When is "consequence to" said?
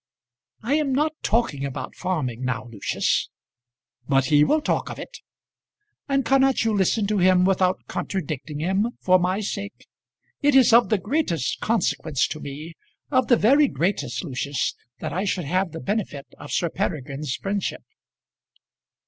11.59-12.39